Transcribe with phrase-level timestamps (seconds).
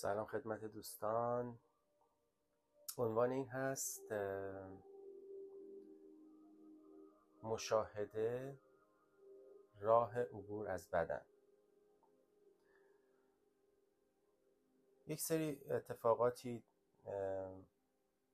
[0.00, 1.58] سلام خدمت دوستان.
[2.98, 4.12] عنوان این هست
[7.42, 8.58] مشاهده
[9.80, 11.22] راه عبور از بدن.
[15.06, 16.62] یک سری اتفاقاتی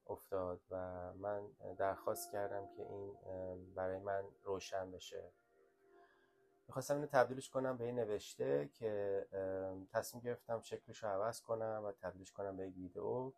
[0.07, 0.77] افتاد و
[1.15, 1.47] من
[1.79, 3.17] درخواست کردم که این
[3.75, 5.33] برای من روشن بشه.
[6.69, 9.27] می‌خواستم اینو تبدیلش کنم به این نوشته که
[9.93, 13.33] تصمیم گرفتم شکلش رو عوض کنم و تبدیلش کنم به یک ویدیو.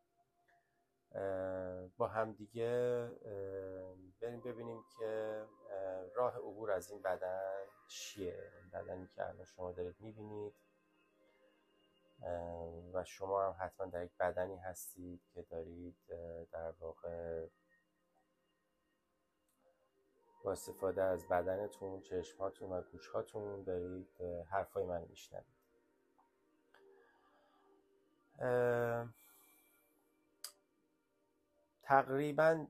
[1.97, 3.11] با همدیگه
[4.21, 5.43] بریم ببینیم که
[6.15, 8.53] راه عبور از این بدن چیه.
[8.73, 10.55] بدنی که الان شما دارید می‌بینید.
[12.93, 15.97] و شما هم حتما در یک بدنی هستید که دارید
[16.53, 17.47] در واقع
[20.47, 24.09] با استفاده از بدنتون چشماتون و گوشهاتون دارید
[24.51, 25.57] حرفای من میشنوید.
[31.83, 32.67] تقریبا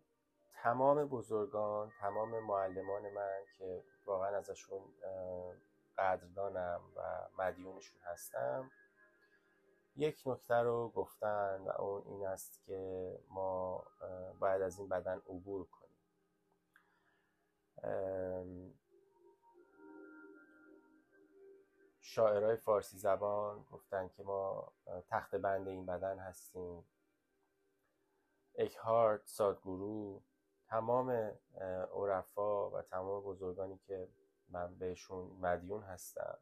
[0.55, 4.83] تمام بزرگان تمام معلمان من که واقعا ازشون
[5.99, 8.71] قدردانم و مدیونشون هستم
[9.97, 13.85] یک نکته رو گفتن و اون این است که ما
[14.41, 15.96] باید از این بدن عبور کنیم.
[22.01, 24.73] شاعرای فارسی زبان گفتن که ما
[25.09, 26.85] تخت بند این بدن هستیم.
[28.55, 30.23] اکهارت سادگورو
[30.67, 31.33] تمام
[31.95, 34.09] عرفا و تمام بزرگانی که
[34.49, 36.39] من بهشون مدیون هستم.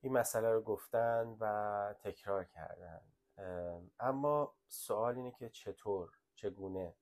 [0.00, 3.00] این مسئله رو گفتن و تکرار کردن.
[4.00, 6.94] اما سوال اینه که چطور چگونه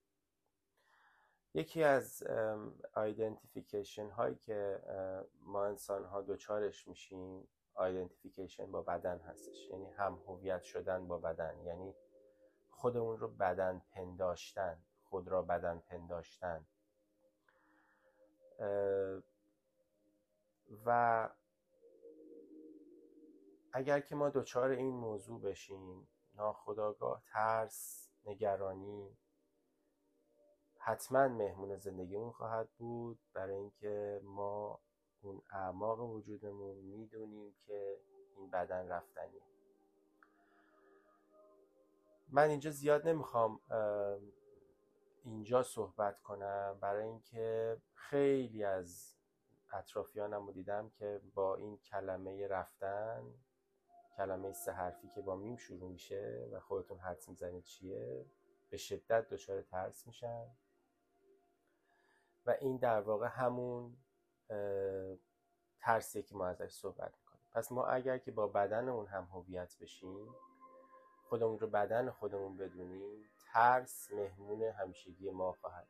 [1.54, 2.22] یکی از
[2.94, 4.82] آیدنتیفیکیشن هایی که
[5.40, 9.68] ما انسان ها دوچارش میشیم آیدنتیفیکیشن با بدن هستش.
[9.70, 11.60] یعنی هم هویت شدن با بدن.
[11.64, 11.94] یعنی
[12.70, 16.66] خودمون رو بدن پنداشتن خود را بدن پنداشتن.
[20.86, 21.28] و
[23.72, 29.16] اگر که ما دچار این موضوع بشیم ناخداگاه ترس نگرانی
[30.82, 33.18] حتما مهمون زندگیمون خواهد بود.
[33.34, 34.80] برای اینکه ما
[35.22, 38.00] اون اعماق وجودمون می‌دونیم که
[38.36, 39.42] این بدن رفتنیه.
[42.28, 43.60] من اینجا زیاد نمی‌خوام
[45.24, 46.78] اینجا صحبت کنم.
[46.80, 49.16] برای اینکه خیلی از
[49.72, 53.34] اطرافیانم رو دیدم که با این کلمه رفتن
[54.16, 58.26] کلمه سه حرفی که با میم شروع میشه و خودتون حدس می‌زنید چیه
[58.70, 60.46] به شدت دچار ترس میشن.
[62.50, 63.96] این در واقع همون
[65.80, 67.44] ترسیه که ما ازش صحبت می‌کنیم.
[67.52, 70.34] پس ما اگر که با بدنمون هم هویت بشیم
[71.28, 75.86] خودمون رو بدن خودمون بدونیم ترس مهمون همیشگی ما خواهد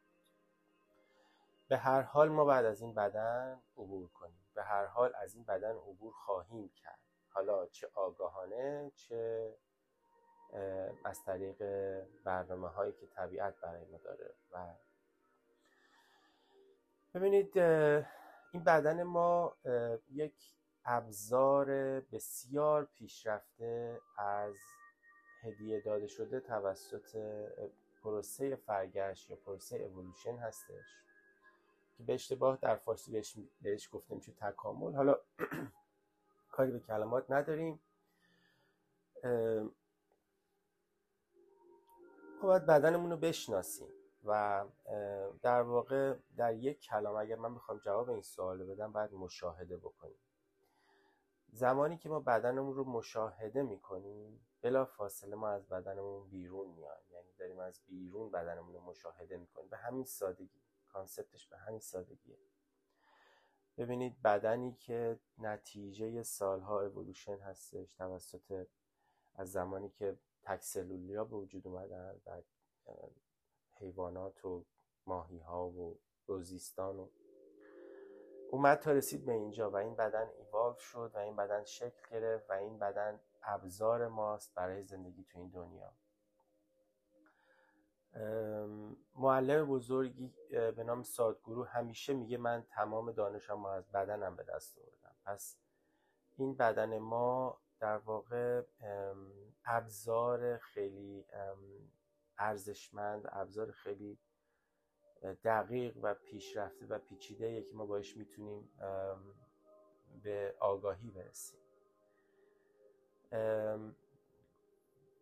[1.68, 4.46] به هر حال ما بعد از این بدن عبور کنیم.
[4.54, 6.98] به هر حال از این بدن عبور خواهیم کرد.
[7.28, 9.54] حالا چه آگاهانه چه
[11.04, 11.62] از طریق
[12.24, 14.74] برنامه هایی که طبیعت برای ما داره و
[17.14, 17.58] ببینید
[18.52, 19.56] این بدن ما
[20.10, 20.34] یک
[20.84, 21.66] ابزار
[22.00, 24.56] بسیار پیشرفته از
[25.42, 27.16] هدیه داده شده توسط
[28.02, 30.84] پروسه فرگشت یا پروسه اولوشن هستش
[31.96, 34.94] که به اشتباه در فارسی بهش, بهش گفته میشه تکامل.
[34.94, 35.16] حالا
[36.52, 37.80] کاری به کلمات نداریم.
[42.42, 43.88] باید بدنمون رو بشناسیم.
[44.24, 44.64] و
[45.42, 50.18] در واقع در یک کلام اگر من بخوام جواب این سوال بدم باید مشاهده بکنیم.
[51.52, 57.32] زمانی که ما بدنمون رو مشاهده می‌کنیم بلا فاصله ما از بدنمون بیرون میایم یعنی
[57.38, 59.68] داریم از بیرون بدنمون رو مشاهده می‌کنیم.
[59.68, 60.62] به همین سادگی.
[60.88, 62.38] کانسپتش به همین سادگیه.
[63.76, 68.66] ببینید بدنی که نتیجه سالها اولوشن هستش توسط
[69.34, 72.42] از زمانی که تکسلولی ها به وجود اومدن و
[73.80, 74.64] حیوانات و
[75.06, 77.08] ماهی ها و روزیستان و
[78.50, 82.50] اومد تا رسید به اینجا و این بدن ایوالو شد و این بدن شکل گرفت
[82.50, 85.92] و این بدن ابزار ماست برای زندگی تو این دنیا.
[89.14, 95.14] معلم بزرگی به نام سادگورو همیشه میگه من تمام دانشم از بدنم به دست آوردم.
[95.24, 95.56] پس
[96.36, 98.62] این بدن ما در واقع
[99.64, 101.26] ابزار خیلی
[102.40, 104.18] ارزشمند ابزار خیلی
[105.44, 108.70] دقیق و پیشرفته و پیچیده که ما باش می‌تونیم
[110.22, 111.60] به آگاهی برسیم.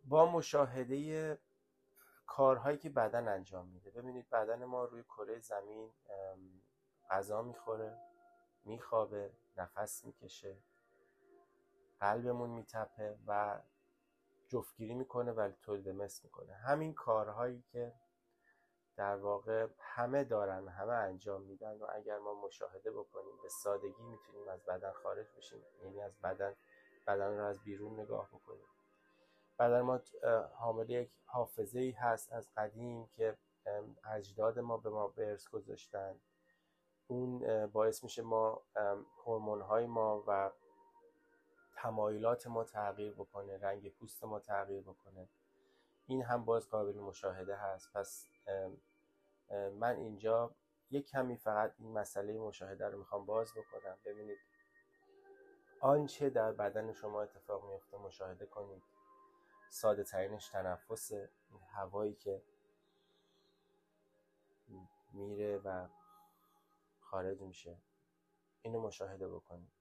[0.05, 1.39] با مشاهده
[2.27, 5.91] کارهایی که بدن انجام میده ببینید بدن ما روی کره زمین
[7.11, 7.99] غذا می‌خوره
[8.65, 10.57] میخوابه نفس می‌کشه
[12.01, 13.61] قلبمون میتپه و
[14.49, 16.55] جفتگیری می‌کنه ولی تولید مثل می‌کنه.
[16.55, 17.93] همین کارهایی که
[18.97, 24.49] در واقع همه دارن همه انجام میدن و اگر ما مشاهده بکنیم به سادگی می‌تونیم
[24.49, 25.63] از بدن خارج بشیم.
[25.83, 26.55] یعنی از بدن
[27.07, 28.67] بدن رو از بیرون نگاه بکنیم.
[29.59, 30.01] بدن ما
[30.55, 33.37] حامل یک حافظه ای هست از قدیم که
[34.05, 36.21] اجداد ما به ما به ارث گذاشتن.
[37.07, 38.63] اون باعث میشه ما
[39.25, 40.51] هورمون های ما و
[41.83, 45.29] تمایلات ما تغییر بکنه رنگ پوست ما تغییر بکنه.
[46.07, 47.93] این هم باز قابل مشاهده هست.
[47.93, 48.27] پس
[49.51, 50.55] من اینجا
[50.91, 53.99] یک کمی فقط این مسئله مشاهده رو می‌خوام باز بکنم.
[54.05, 54.39] ببینید
[55.81, 58.83] آنچه در بدن شما اتفاق میفته مشاهده کنید.
[59.71, 61.11] ساده ترینش تنفس
[61.75, 62.43] هوایی که
[65.13, 65.89] میره و
[67.01, 67.77] خارج میشه.
[68.63, 69.78] اینو مشاهده بکنید.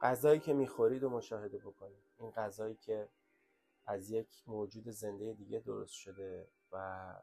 [0.00, 2.02] غذایی که می‌خورید و مشاهده بکنید.
[2.18, 3.08] این غذایی که
[3.86, 7.14] از یک موجود زنده دیگه درست شده و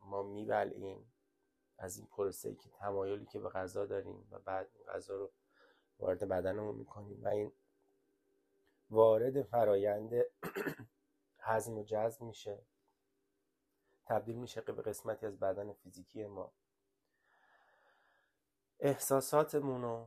[0.00, 1.12] ما میبلعیم
[1.78, 5.30] از این پروسه که تمایلی که به غذا داریم و بعد این غذا رو
[5.98, 7.24] وارد بدنمون می‌کنیم.
[7.24, 7.52] و این
[8.90, 10.12] وارد فرایند
[11.38, 12.58] هضم و جذب میشه.
[14.04, 16.52] تبدیل میشه به قسمتی از بدن فیزیکی ما.
[18.80, 20.06] احساساتمون و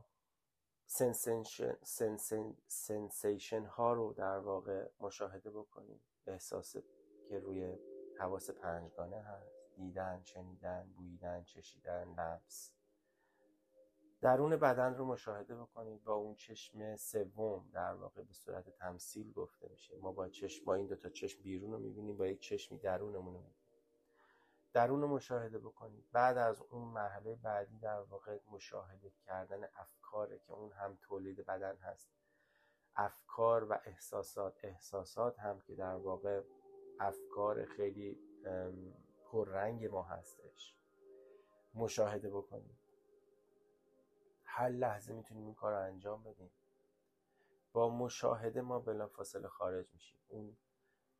[2.68, 6.00] سنسیشن ها رو در واقع مشاهده بکنیم.
[6.26, 6.76] احساس
[7.28, 7.78] که روی
[8.18, 9.62] حواس پنجگانه هست.
[9.76, 12.72] دیدن شنیدن بویدن چشیدن لمس.
[14.20, 19.68] درون بدن رو مشاهده بکنید با اون چشم سوم در واقع به صورت تمثیل گفته
[19.68, 19.96] میشه.
[19.96, 22.16] ما با چشم با این دو تا چشم بیرون رو می‌بینیم.
[22.16, 23.40] با یک چشمی درونمون رو
[24.72, 26.04] درون رو مشاهده بکنید.
[26.12, 31.76] بعد از اون مرحله بعدی در واقع مشاهده کردن افکاره که اون هم تولید بدن
[31.76, 32.10] هست.
[32.96, 34.64] افکار و احساسات.
[34.64, 36.42] احساسات هم که در واقع
[37.00, 38.18] افکار خیلی
[39.24, 40.74] پررنگ ما هستش.
[41.74, 42.78] مشاهده بکنید.
[44.44, 46.50] هر لحظه می‌تونیم این کار رو انجام بدیم.
[47.72, 50.18] با مشاهده ما بلا فاصله خارج میشیم.
[50.28, 50.56] اون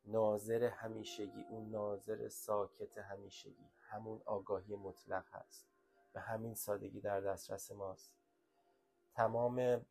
[0.05, 3.69] ناظر همیشگی اون ناظر ساکت همیشگی.
[3.79, 5.65] همون آگاهی مطلق هست.
[6.13, 8.11] به همین سادگی در دسترس ماست.
[9.15, 9.85] تمام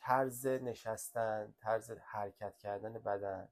[0.00, 3.48] طرز نشستن طرز حرکت کردن بدن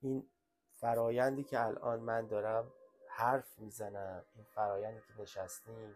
[0.00, 0.28] این
[0.70, 2.72] فرایندی که الان من دارم
[3.08, 5.94] حرف می‌زنم این فرایندی که نشستیم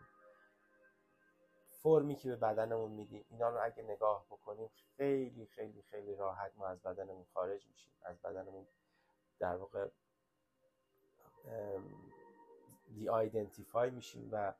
[1.83, 3.25] فرمی که به بدنمون میدیم.
[3.31, 7.93] اینا رو اگه نگاه بکنیم خیلی خیلی خیلی راحت ما از بدنمون خارج میشیم.
[8.03, 8.67] از بدنمون
[9.39, 9.89] در واقع
[12.95, 14.55] de-identify میشیم و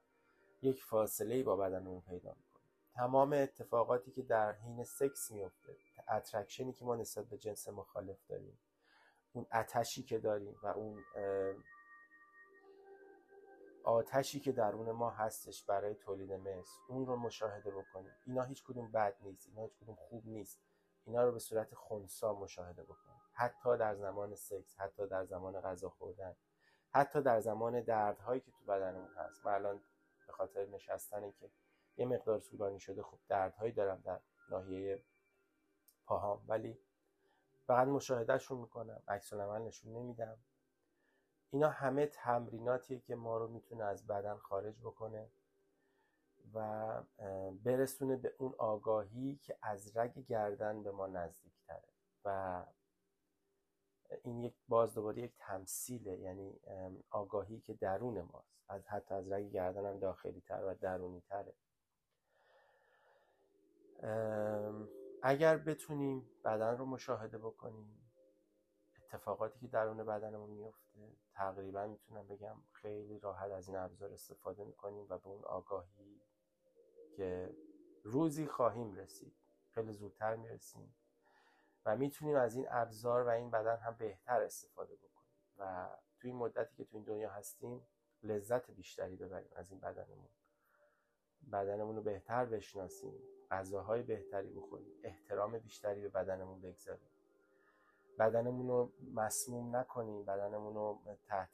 [0.63, 2.49] یک فاصله با بدنمون پیدا می‌کنیم.
[2.95, 5.77] تمام اتفاقاتی که در حین سکس میفته
[6.09, 8.59] attraction ی که ما نسبت به جنس مخالف داریم
[9.33, 11.05] اون عطشی که داریم و اون
[13.89, 18.13] آتشی که درون ما هستش برای تولید مثل اون رو مشاهده بکنیم.
[18.27, 20.61] اینا هیچ کدوم بد نیست اینا هیچ کدوم خوب نیست.
[21.05, 23.21] اینا رو به صورت خونسا مشاهده بکنیم.
[23.33, 26.37] حتی در زمان سکس حتی در زمان غذا خوردن
[26.91, 29.47] حتی در زمان دردهایی که تو بدنمون هست.
[29.47, 29.81] من الان
[30.27, 31.51] به خاطر نشستنی که
[31.97, 35.05] یه مقدار طولانی شده خب دردهایی دارم در ناحیه
[36.07, 36.45] پاهام.
[36.49, 36.79] ولی
[37.67, 40.39] فقط مشاهدهشون می‌کنم عکس نشون نمیدم.
[41.51, 45.31] اینا همه تمریناتیه که ما رو می‌تونه از بدن خارج بکنه
[46.55, 47.03] و
[47.65, 51.89] برسونه به اون آگاهی که از رگ گردن به ما نزدیک تره
[52.25, 52.65] و
[54.23, 56.61] این یک باز دوباره یک تمثیله یعنی
[57.11, 58.59] آگاهی که درون ماست.
[58.69, 61.55] از حتی از رگ گردن هم داخلی تر و درونی تره
[65.23, 68.08] اگر بتونیم بدن رو مشاهده بکنیم
[69.13, 75.07] اتفاقاتی که درون بدنمون میفته تقریبا می‌تونم بگم خیلی راحت از این ابزار استفاده می‌کنیم
[75.09, 76.21] و به اون آگاهی
[77.17, 77.57] که
[78.03, 79.37] روزی خواهیم رسید.
[79.71, 80.95] خیلی زودتر می‌رسیم
[81.85, 85.89] و می‌تونیم از این ابزار و این بدن هم بهتر استفاده بکنیم و
[86.21, 87.87] توی مدتی که تو این دنیا هستیم
[88.23, 90.29] لذت بیشتری ببریم از این بدنمون.
[91.53, 93.15] بدنمون رو بهتر بشناسیم
[93.51, 97.18] غذاهای بهتری بخوریم احترام بیشتری به بدنمون بگذاریم.
[98.19, 101.51] بدنمون رو مسموم نکنیم بدنمون رو تحت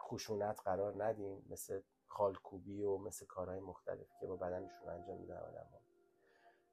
[0.00, 1.46] خشونت قرار ندیم.
[1.50, 5.66] مثل خالکوبی و مثل کارهای مختلف که با بدنشون انجام میدن آدم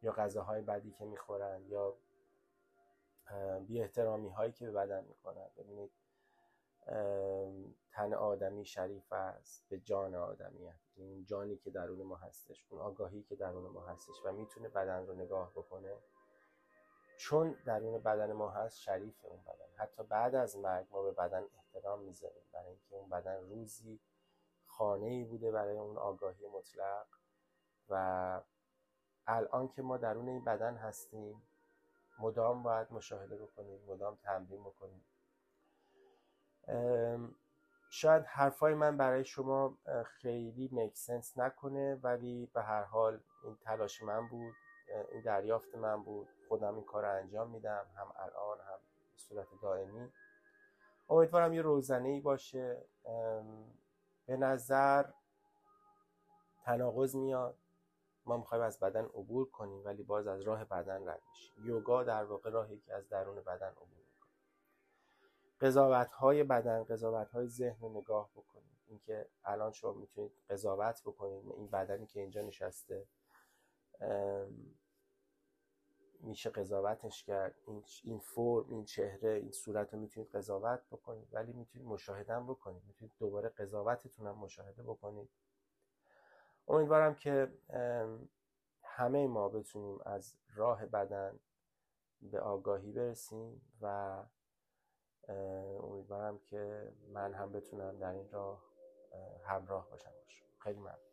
[0.01, 1.97] یا غذاهای بدی که می‌خورن یا
[3.67, 5.91] بی احترامی هایی که به بدن می‌کنن ببینید
[7.91, 13.23] تن آدمی شریف است به جان آدمی این جانی که درون ما هستش اون آگاهی
[13.23, 15.93] که درون ما هستش و می‌تونه بدن رو نگاه بکنه.
[17.23, 19.83] چون درون بدن ما هست شریف اون بدن.
[19.83, 22.43] حتی بعد از مرگ ما به بدن احترام می‌ذاریم.
[22.53, 23.99] برای اینکه اون بدن روزی
[24.65, 27.05] خانه ای بوده برای اون آگاهی مطلق
[27.89, 28.41] و
[29.27, 31.41] الان که ما درون این بدن هستیم
[32.19, 35.05] مدام باید مشاهده بکنیم مدام تمرین بکنیم.
[37.91, 44.03] شاید حرفای من برای شما خیلی میک سنس نکنه ولی به هر حال این تلاش
[44.03, 44.53] من بود
[45.11, 46.27] این دریافت من بود.
[46.53, 48.79] خودم این کار انجام میدم هم الان هم
[49.11, 50.11] به صورت دائمی.
[51.09, 52.85] امیدوارم یه روزنه ای باشه
[54.25, 55.05] به نظر
[56.63, 57.57] تناقض میاد.
[58.25, 61.65] ما می‌خوایم از بدن عبور کنیم ولی باز از راه بدن رد میشیم.
[61.65, 64.31] یوگا در واقع راهی که از درون بدن عبور می‌کنه.
[65.61, 71.51] قضاوت های بدن قضاوت های ذهن رو نگاه بکنید اینکه الان شما می‌تونید قضاوت بکنید
[71.51, 73.07] این بدنی که اینجا نشسته.
[76.23, 77.55] میشه قضاوتش کرد.
[77.67, 82.83] این, این فرم این چهره این صورت رو می‌تونید قضاوت بکنید ولی می‌تونید مشاهده بکنید.
[82.87, 85.29] می‌تونید دوباره قضاوتتون هم مشاهده بکنید.
[86.67, 87.51] امیدوارم که
[88.83, 91.39] همه ما بتونیم از راه بدن
[92.21, 94.17] به آگاهی برسیم و
[95.83, 98.63] امیدوارم که من هم بتونم در این راه
[99.43, 100.45] همراه باشم باشم.
[100.59, 101.12] خیلی ممنون.